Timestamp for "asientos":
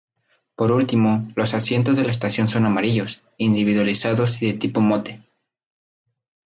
1.53-1.95